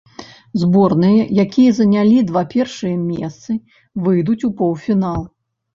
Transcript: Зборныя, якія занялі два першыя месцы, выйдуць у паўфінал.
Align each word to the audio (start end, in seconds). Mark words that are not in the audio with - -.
Зборныя, 0.61 1.21
якія 1.43 1.75
занялі 1.81 2.17
два 2.31 2.43
першыя 2.57 2.97
месцы, 3.11 3.61
выйдуць 4.09 4.45
у 4.51 4.55
паўфінал. 4.65 5.21